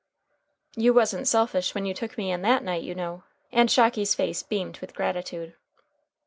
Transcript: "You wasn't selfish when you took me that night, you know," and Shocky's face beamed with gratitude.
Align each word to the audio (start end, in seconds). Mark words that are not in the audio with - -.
"You 0.75 0.95
wasn't 0.95 1.27
selfish 1.27 1.75
when 1.75 1.85
you 1.85 1.93
took 1.93 2.17
me 2.17 2.35
that 2.35 2.63
night, 2.63 2.81
you 2.81 2.95
know," 2.95 3.21
and 3.51 3.69
Shocky's 3.69 4.15
face 4.15 4.41
beamed 4.41 4.79
with 4.79 4.95
gratitude. 4.95 5.53